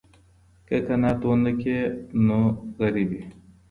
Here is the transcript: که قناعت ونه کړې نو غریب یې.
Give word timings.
که 0.67 0.75
قناعت 0.87 1.19
ونه 1.27 1.51
کړې 1.61 1.79
نو 2.25 2.39
غریب 2.77 3.11
یې. 3.17 3.23